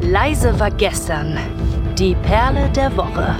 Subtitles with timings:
[0.00, 1.36] Leise war gestern.
[1.98, 3.36] Die Perle der Woche.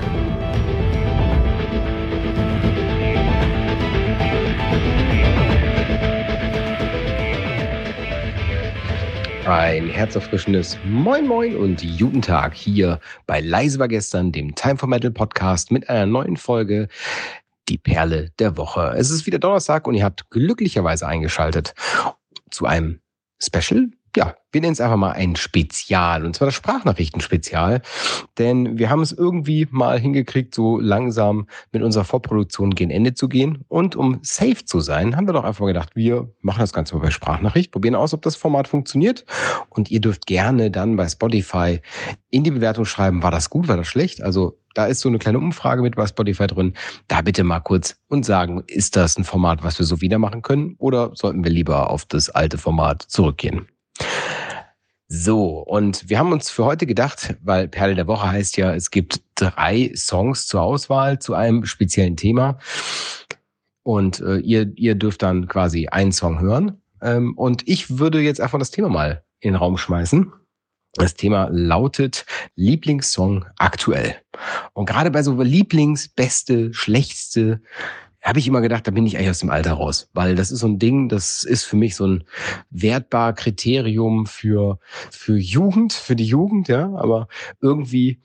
[9.46, 14.88] Ein herzerfrischendes Moin Moin und guten Tag hier bei Leise war gestern, dem Time for
[14.88, 16.88] Metal Podcast mit einer neuen Folge
[17.68, 18.94] Die Perle der Woche.
[18.96, 21.72] Es ist wieder Donnerstag und ihr habt glücklicherweise eingeschaltet
[22.50, 23.00] zu einem
[23.40, 27.82] Special ja, wir nennen es einfach mal ein Spezial, und zwar das Sprachnachrichtenspezial.
[28.36, 33.28] Denn wir haben es irgendwie mal hingekriegt, so langsam mit unserer Vorproduktion gegen Ende zu
[33.28, 33.64] gehen.
[33.68, 37.02] Und um safe zu sein, haben wir doch einfach gedacht, wir machen das Ganze mal
[37.02, 39.24] bei Sprachnachricht, probieren aus, ob das Format funktioniert.
[39.68, 41.80] Und ihr dürft gerne dann bei Spotify
[42.30, 44.20] in die Bewertung schreiben, war das gut, war das schlecht?
[44.20, 46.74] Also da ist so eine kleine Umfrage mit bei Spotify drin.
[47.06, 50.42] Da bitte mal kurz und sagen, ist das ein Format, was wir so wieder machen
[50.42, 50.74] können?
[50.78, 53.68] Oder sollten wir lieber auf das alte Format zurückgehen?
[55.10, 58.90] So, und wir haben uns für heute gedacht, weil Perle der Woche heißt ja, es
[58.90, 62.58] gibt drei Songs zur Auswahl zu einem speziellen Thema.
[63.82, 66.82] Und äh, ihr, ihr dürft dann quasi einen Song hören.
[67.00, 70.30] Ähm, und ich würde jetzt einfach das Thema mal in den Raum schmeißen.
[70.92, 74.16] Das Thema lautet Lieblingssong aktuell.
[74.74, 77.62] Und gerade bei so Lieblings, beste, schlechteste,
[78.28, 80.60] habe ich immer gedacht, da bin ich eigentlich aus dem Alter raus, weil das ist
[80.60, 82.24] so ein Ding, das ist für mich so ein
[82.70, 84.78] wertbar Kriterium für
[85.10, 87.28] für Jugend, für die Jugend, ja, aber
[87.60, 88.20] irgendwie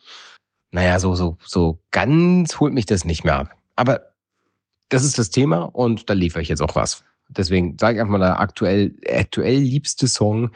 [0.71, 3.55] naja, so so so ganz holt mich das nicht mehr ab.
[3.75, 4.13] Aber
[4.89, 7.03] das ist das Thema und da liefere ich jetzt auch was.
[7.29, 10.51] Deswegen sage ich einfach mal, der aktuell, aktuell liebste Song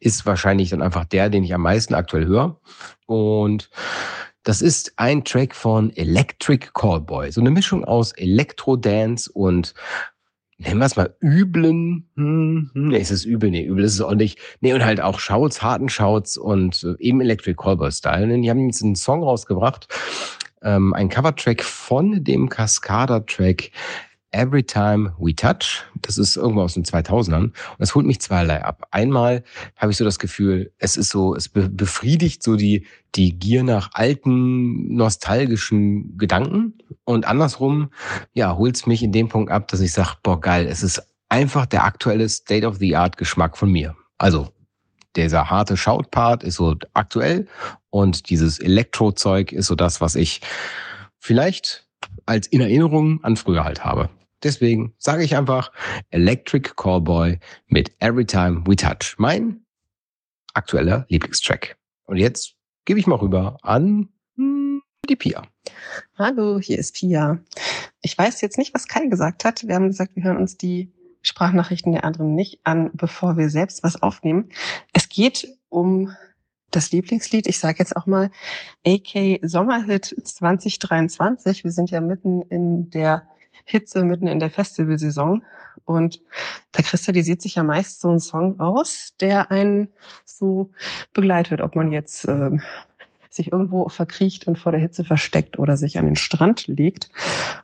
[0.00, 2.60] ist wahrscheinlich dann einfach der, den ich am meisten aktuell höre.
[3.06, 3.68] Und
[4.42, 7.30] das ist ein Track von Electric Callboy.
[7.30, 9.74] So eine Mischung aus Elektro-Dance und
[10.58, 12.08] nennen wir es mal üblen.
[12.16, 13.50] Hm, hm, nee, ist es übel?
[13.50, 14.38] Nee, übel ist es auch nicht.
[14.60, 18.40] Nee, und halt auch Shouts, harten Shouts und äh, eben Electric Callboy-Style.
[18.40, 19.88] Die haben jetzt einen Song rausgebracht,
[20.62, 23.70] ähm, ein Cover-Track von dem Cascada-Track
[24.32, 25.84] Every Time We Touch.
[26.00, 27.44] Das ist irgendwo aus den 2000ern.
[27.44, 28.86] Und das holt mich zweierlei ab.
[28.90, 29.44] Einmal
[29.76, 33.90] habe ich so das Gefühl, es ist so, es befriedigt so die, die Gier nach
[33.92, 36.78] alten, nostalgischen Gedanken.
[37.04, 37.90] Und andersrum,
[38.32, 41.02] ja, holt es mich in dem Punkt ab, dass ich sage, boah, geil, es ist
[41.28, 43.96] einfach der aktuelle State-of-the-Art-Geschmack von mir.
[44.18, 44.48] Also,
[45.16, 47.46] dieser harte Shout-Part ist so aktuell
[47.90, 50.40] und dieses Elektro-Zeug ist so das, was ich
[51.18, 51.86] vielleicht
[52.26, 54.08] als in Erinnerung an früher halt habe.
[54.42, 55.70] Deswegen sage ich einfach
[56.10, 57.38] Electric Callboy
[57.68, 59.14] mit Every Time We Touch.
[59.18, 59.64] Mein
[60.54, 61.76] aktueller Lieblingstrack.
[62.04, 62.54] Und jetzt
[62.84, 65.42] gebe ich mal rüber an hm, die Pia.
[66.18, 67.38] Hallo, hier ist Pia.
[68.00, 69.66] Ich weiß jetzt nicht, was Kai gesagt hat.
[69.66, 70.92] Wir haben gesagt, wir hören uns die
[71.22, 74.48] Sprachnachrichten der anderen nicht an, bevor wir selbst was aufnehmen.
[74.92, 76.14] Es geht um
[76.72, 77.46] das Lieblingslied.
[77.46, 78.30] Ich sage jetzt auch mal
[78.84, 81.62] AK Sommerhit 2023.
[81.62, 83.28] Wir sind ja mitten in der
[83.64, 85.44] Hitze mitten in der Festivalsaison.
[85.84, 86.20] Und
[86.72, 89.88] da kristallisiert sich ja meist so ein Song aus, der einen
[90.24, 90.70] so
[91.12, 92.50] begleitet, ob man jetzt äh,
[93.30, 97.10] sich irgendwo verkriecht und vor der Hitze versteckt oder sich an den Strand legt.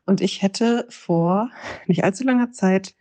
[0.07, 1.51] Und ich hätte vor
[1.87, 2.95] nicht allzu langer Zeit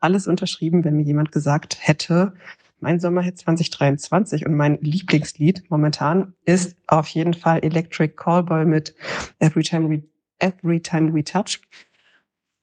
[0.00, 2.34] alles unterschrieben, wenn mir jemand gesagt hätte,
[2.80, 8.94] mein Sommerhit 2023 und mein Lieblingslied momentan ist auf jeden Fall Electric Callboy mit
[9.40, 10.02] Every Time We,
[10.38, 11.60] Every Time We Touch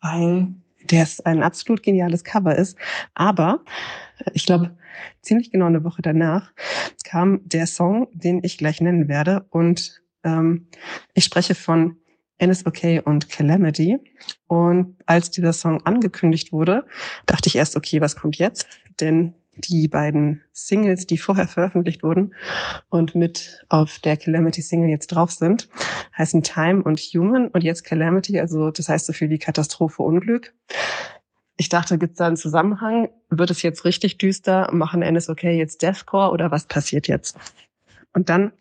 [0.02, 0.54] weil
[0.88, 2.78] das ein absolut geniales Cover ist.
[3.14, 3.64] Aber
[4.34, 4.78] ich glaube,
[5.22, 6.54] ziemlich genau eine Woche danach
[7.04, 9.46] kam der Song, den ich gleich nennen werde.
[9.50, 10.68] Und ähm,
[11.14, 11.98] ich spreche von
[12.44, 13.98] NSOK und Calamity.
[14.48, 16.86] Und als dieser Song angekündigt wurde,
[17.26, 18.68] dachte ich erst, okay, was kommt jetzt?
[19.00, 22.34] Denn die beiden Singles, die vorher veröffentlicht wurden
[22.90, 25.70] und mit auf der Calamity Single jetzt drauf sind,
[26.18, 30.54] heißen Time und Human und jetzt Calamity, also das heißt so viel wie Katastrophe, Unglück.
[31.58, 33.10] Ich dachte, gibt es da einen Zusammenhang?
[33.30, 34.70] Wird es jetzt richtig düster?
[34.74, 37.38] Machen NSOK jetzt Deathcore oder was passiert jetzt?
[38.14, 38.52] Und dann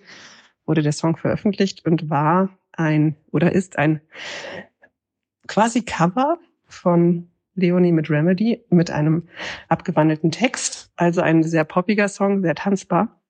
[0.65, 4.01] wurde der Song veröffentlicht und war ein oder ist ein
[5.47, 9.29] quasi Cover von Leonie mit Remedy mit einem
[9.69, 10.93] abgewandelten Text.
[10.97, 13.21] Also ein sehr poppiger Song, sehr tanzbar.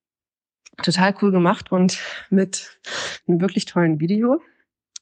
[0.82, 1.98] Total cool gemacht und
[2.30, 2.78] mit
[3.28, 4.40] einem wirklich tollen Video.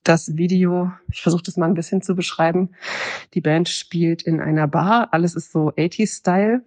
[0.05, 2.71] Das Video, ich versuche das mal ein bisschen zu beschreiben.
[3.35, 5.09] Die Band spielt in einer Bar.
[5.13, 6.63] Alles ist so 80s-Style.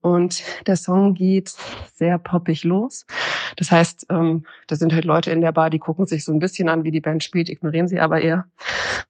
[0.00, 1.54] Und der Song geht
[1.94, 3.06] sehr poppig los.
[3.56, 6.40] Das heißt, ähm, da sind halt Leute in der Bar, die gucken sich so ein
[6.40, 8.46] bisschen an, wie die Band spielt, ignorieren sie aber eher.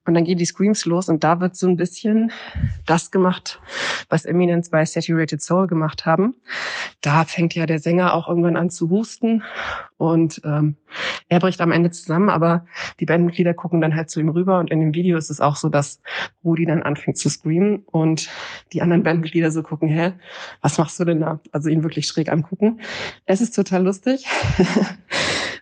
[0.05, 2.31] Und dann gehen die Screams los und da wird so ein bisschen
[2.85, 3.59] das gemacht,
[4.09, 6.35] was Eminence bei Saturated Soul gemacht haben.
[7.01, 9.43] Da fängt ja der Sänger auch irgendwann an zu husten
[9.97, 10.75] und ähm,
[11.27, 12.65] er bricht am Ende zusammen, aber
[12.99, 15.55] die Bandmitglieder gucken dann halt zu ihm rüber und in dem Video ist es auch
[15.55, 16.01] so, dass
[16.43, 18.29] Rudi dann anfängt zu screamen und
[18.73, 20.13] die anderen Bandmitglieder so gucken, hä,
[20.61, 21.39] was machst du denn da?
[21.51, 22.79] Also ihn wirklich schräg angucken.
[23.25, 24.25] Es ist total lustig.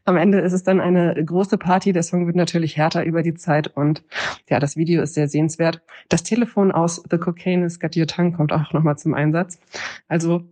[0.05, 1.93] Am Ende ist es dann eine große Party.
[1.93, 4.03] Der Song wird natürlich härter über die Zeit und
[4.49, 5.81] ja, das Video ist sehr sehenswert.
[6.09, 9.59] Das Telefon aus The Cocaine is Got Your Tongue kommt auch nochmal zum Einsatz.
[10.09, 10.43] Also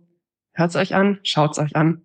[0.52, 2.02] hört's euch an, schaut's euch an.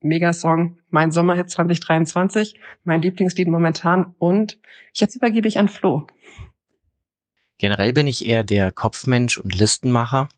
[0.00, 4.58] Megasong, mein Sommerhit 2023, mein Lieblingslied momentan und
[4.94, 6.06] jetzt übergebe ich an Flo.
[7.58, 10.28] Generell bin ich eher der Kopfmensch und Listenmacher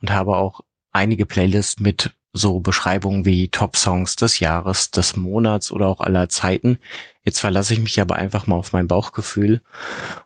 [0.00, 0.60] und habe auch
[0.92, 6.78] einige Playlists mit so Beschreibungen wie Top-Songs des Jahres, des Monats oder auch aller Zeiten.
[7.24, 9.60] Jetzt verlasse ich mich aber einfach mal auf mein Bauchgefühl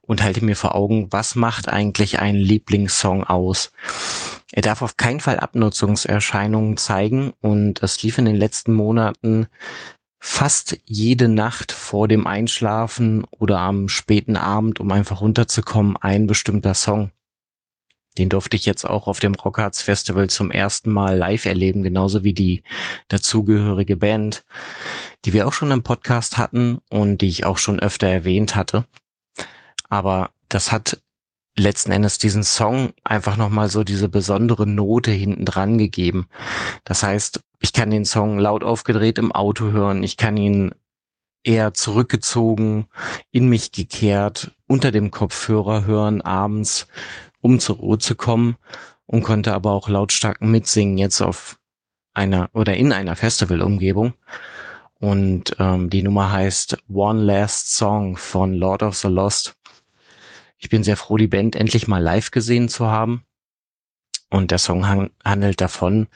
[0.02, 3.72] und halte mir vor Augen, was macht eigentlich einen Lieblingssong aus?
[4.52, 9.46] Er darf auf keinen Fall Abnutzungserscheinungen zeigen und es lief in den letzten Monaten
[10.20, 16.74] fast jede Nacht vor dem Einschlafen oder am späten Abend, um einfach runterzukommen, ein bestimmter
[16.74, 17.10] Song.
[18.18, 22.24] Den durfte ich jetzt auch auf dem Rockharts Festival zum ersten Mal live erleben, genauso
[22.24, 22.62] wie die
[23.08, 24.44] dazugehörige Band,
[25.24, 28.84] die wir auch schon im Podcast hatten und die ich auch schon öfter erwähnt hatte.
[29.88, 31.00] Aber das hat
[31.56, 36.28] letzten Endes diesen Song einfach nochmal so diese besondere Note hinten dran gegeben.
[36.84, 40.74] Das heißt, ich kann den Song laut aufgedreht im Auto hören, ich kann ihn
[41.44, 42.86] eher zurückgezogen,
[43.30, 46.86] in mich gekehrt, unter dem Kopfhörer hören, abends
[47.42, 48.56] um zur Ruhe zu kommen
[49.04, 51.58] und konnte aber auch lautstark mitsingen jetzt auf
[52.14, 54.14] einer oder in einer Festivalumgebung.
[54.98, 59.56] Und ähm, die Nummer heißt One Last Song von Lord of the Lost.
[60.56, 63.24] Ich bin sehr froh, die Band endlich mal live gesehen zu haben.
[64.30, 64.86] Und der Song
[65.24, 66.06] handelt davon,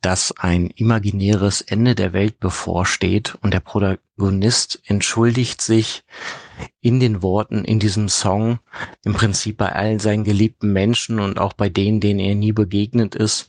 [0.00, 6.04] dass ein imaginäres Ende der Welt bevorsteht und der Protagonist entschuldigt sich
[6.80, 8.60] in den Worten in diesem Song
[9.04, 13.14] im Prinzip bei all seinen geliebten Menschen und auch bei denen, denen er nie begegnet
[13.14, 13.48] ist,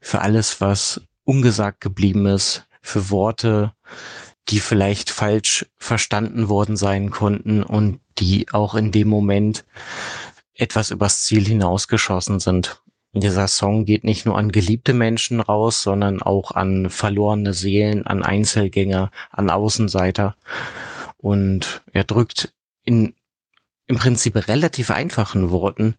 [0.00, 3.72] für alles, was ungesagt geblieben ist, für Worte,
[4.48, 9.64] die vielleicht falsch verstanden worden sein konnten und die auch in dem Moment
[10.54, 12.81] etwas übers Ziel hinausgeschossen sind.
[13.14, 18.22] Dieser Song geht nicht nur an geliebte Menschen raus, sondern auch an verlorene Seelen, an
[18.22, 20.34] Einzelgänger, an Außenseiter.
[21.18, 22.54] Und er drückt
[22.84, 23.14] in
[23.86, 25.96] im Prinzip relativ einfachen Worten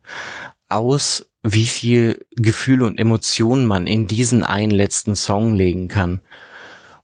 [0.68, 6.22] aus, wie viel Gefühle und Emotionen man in diesen einen letzten Song legen kann.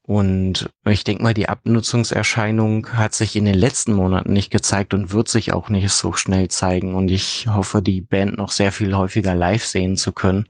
[0.10, 5.12] Und ich denke mal, die Abnutzungserscheinung hat sich in den letzten Monaten nicht gezeigt und
[5.12, 6.96] wird sich auch nicht so schnell zeigen.
[6.96, 10.50] Und ich hoffe, die Band noch sehr viel häufiger live sehen zu können,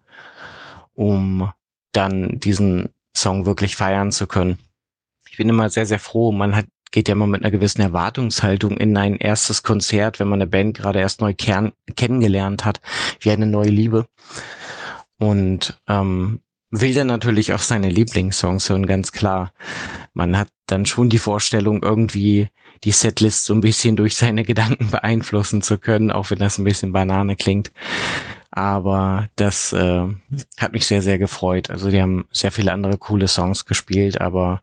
[0.94, 1.52] um
[1.92, 4.60] dann diesen Song wirklich feiern zu können.
[5.30, 6.32] Ich bin immer sehr, sehr froh.
[6.32, 10.42] Man hat, geht ja immer mit einer gewissen Erwartungshaltung in ein erstes Konzert, wenn man
[10.42, 12.80] eine Band gerade erst neu kern, kennengelernt hat,
[13.20, 14.08] wie eine neue Liebe.
[15.18, 16.40] Und ähm,
[16.72, 19.54] will dann natürlich auch seine Lieblingssongs hören, ganz klar.
[20.14, 22.50] Man hat dann schon die Vorstellung, irgendwie
[22.84, 26.64] die Setlist so ein bisschen durch seine Gedanken beeinflussen zu können, auch wenn das ein
[26.64, 27.72] bisschen Banane klingt.
[28.52, 30.08] Aber das äh,
[30.58, 31.70] hat mich sehr, sehr gefreut.
[31.70, 34.62] Also die haben sehr viele andere coole Songs gespielt, aber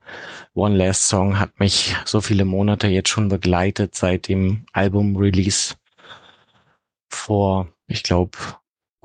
[0.55, 5.77] One Last Song hat mich so viele Monate jetzt schon begleitet seit dem Album-Release
[7.09, 8.37] vor, ich glaube,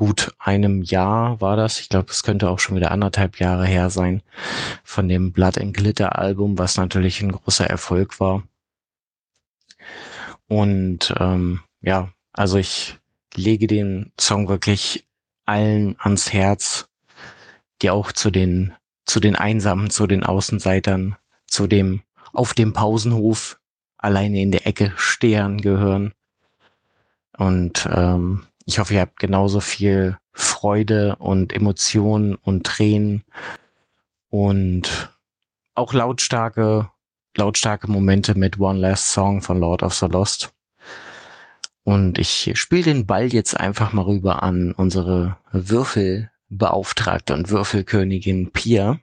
[0.02, 1.80] gut einem Jahr war das.
[1.80, 4.24] Ich glaube, es könnte auch schon wieder anderthalb Jahre her sein
[4.84, 8.42] von dem Blood and Glitter Album, was natürlich ein großer Erfolg war.
[10.48, 12.98] Und ähm, ja, also ich
[13.36, 15.06] lege den Song wirklich
[15.46, 16.90] allen ans Herz,
[17.84, 18.74] die auch zu den
[19.06, 21.16] zu den Einsamen, zu den Außenseitern,
[21.46, 22.02] zu dem
[22.34, 23.60] auf dem Pausenhof
[24.00, 26.12] alleine in der Ecke stehen gehören.
[27.38, 33.24] Und ähm, ich hoffe, ihr habt genauso viel Freude und Emotionen und Tränen
[34.30, 35.12] und
[35.76, 36.90] auch lautstarke,
[37.36, 40.54] lautstarke Momente mit One Last Song von Lord of the Lost.
[41.84, 49.00] Und ich spiele den Ball jetzt einfach mal rüber an unsere Würfelbeauftragte und Würfelkönigin Pia,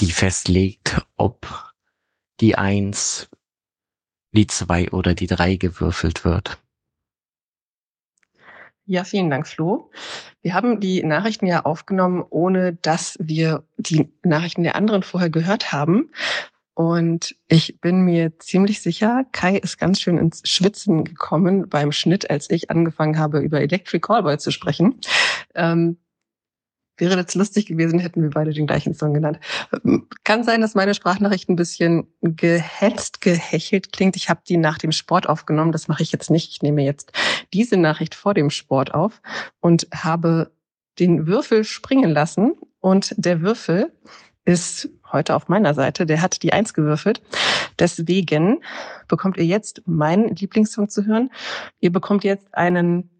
[0.00, 1.72] die festlegt, ob
[2.40, 3.28] die Eins,
[4.32, 6.58] die Zwei oder die Drei gewürfelt wird.
[8.88, 9.90] Ja, vielen Dank, Flo.
[10.42, 15.72] Wir haben die Nachrichten ja aufgenommen, ohne dass wir die Nachrichten der anderen vorher gehört
[15.72, 16.12] haben.
[16.74, 22.30] Und ich bin mir ziemlich sicher, Kai ist ganz schön ins Schwitzen gekommen beim Schnitt,
[22.30, 25.00] als ich angefangen habe, über Electric Callboy zu sprechen.
[25.56, 25.96] Ähm,
[26.98, 29.38] wäre jetzt lustig gewesen, hätten wir beide den gleichen Song genannt.
[30.24, 34.16] Kann sein, dass meine Sprachnachricht ein bisschen gehetzt, gehechelt klingt.
[34.16, 35.72] Ich habe die nach dem Sport aufgenommen.
[35.72, 36.50] Das mache ich jetzt nicht.
[36.50, 37.12] Ich nehme jetzt
[37.52, 39.20] diese Nachricht vor dem Sport auf
[39.60, 40.52] und habe
[40.98, 42.54] den Würfel springen lassen.
[42.80, 43.92] Und der Würfel
[44.44, 46.06] ist heute auf meiner Seite.
[46.06, 47.20] Der hat die Eins gewürfelt.
[47.78, 48.62] Deswegen
[49.08, 51.30] bekommt ihr jetzt meinen Lieblingssong zu hören.
[51.80, 53.10] Ihr bekommt jetzt einen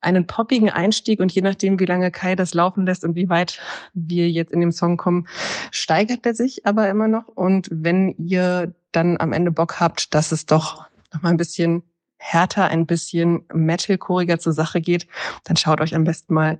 [0.00, 3.60] einen poppigen Einstieg und je nachdem, wie lange Kai das laufen lässt und wie weit
[3.92, 5.28] wir jetzt in dem Song kommen,
[5.70, 7.28] steigert er sich aber immer noch.
[7.28, 11.82] Und wenn ihr dann am Ende Bock habt, dass es doch noch mal ein bisschen
[12.18, 15.06] härter, ein bisschen metalcoreiger zur Sache geht,
[15.44, 16.58] dann schaut euch am besten mal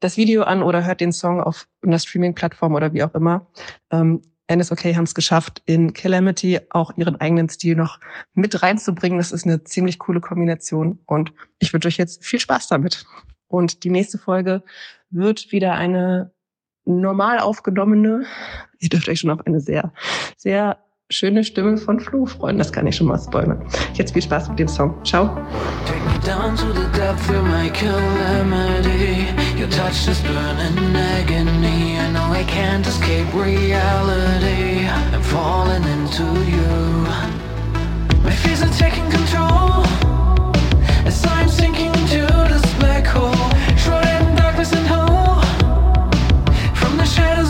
[0.00, 3.46] das Video an oder hört den Song auf einer Streaming-Plattform oder wie auch immer.
[3.90, 4.22] Ähm,
[4.54, 8.00] NSOK haben es geschafft, in Calamity auch ihren eigenen Stil noch
[8.34, 9.18] mit reinzubringen.
[9.18, 13.04] Das ist eine ziemlich coole Kombination und ich wünsche euch jetzt viel Spaß damit.
[13.46, 14.62] Und die nächste Folge
[15.10, 16.32] wird wieder eine
[16.84, 18.24] normal aufgenommene,
[18.78, 19.92] ihr dürft euch schon auf eine sehr,
[20.36, 20.78] sehr
[21.10, 22.58] schöne Stimme von Flo freuen.
[22.58, 23.66] Das kann ich schon mal spoilern.
[23.94, 25.04] Jetzt viel Spaß mit dem Song.
[25.04, 25.36] Ciao.
[26.30, 29.16] down to the depth of my calamity.
[29.58, 34.86] Your touch is burning agony I know I can't escape reality.
[35.14, 36.70] I'm falling into you.
[38.26, 39.82] My fears are taking control.
[41.08, 42.22] As I'm sinking into
[42.52, 43.46] this black hole.
[43.82, 45.44] Shrouded in darkness and hope.
[46.80, 47.49] From the shadows